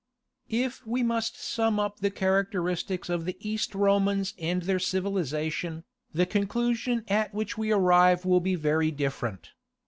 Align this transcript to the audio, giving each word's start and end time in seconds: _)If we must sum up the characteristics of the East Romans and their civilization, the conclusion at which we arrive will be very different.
_)If 0.65 0.81
we 0.87 1.03
must 1.03 1.39
sum 1.39 1.79
up 1.79 1.99
the 1.99 2.09
characteristics 2.09 3.07
of 3.07 3.25
the 3.25 3.37
East 3.39 3.75
Romans 3.75 4.33
and 4.39 4.63
their 4.63 4.79
civilization, 4.79 5.83
the 6.11 6.25
conclusion 6.25 7.03
at 7.07 7.35
which 7.35 7.55
we 7.55 7.71
arrive 7.71 8.25
will 8.25 8.41
be 8.41 8.55
very 8.55 8.89
different. 8.89 9.51